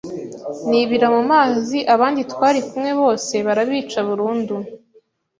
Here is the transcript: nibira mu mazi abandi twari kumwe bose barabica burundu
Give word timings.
nibira 0.69 1.07
mu 1.15 1.21
mazi 1.31 1.77
abandi 1.95 2.21
twari 2.31 2.59
kumwe 2.69 2.91
bose 3.01 3.35
barabica 3.47 3.99
burundu 4.07 4.55